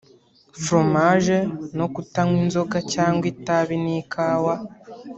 fromage 0.63 1.37
no 1.77 1.85
kutanywa 1.93 2.37
inzoga 2.45 2.77
cyangwa 2.93 3.25
itabi 3.33 3.75
n’ 3.83 3.85
ikawa 4.01 4.53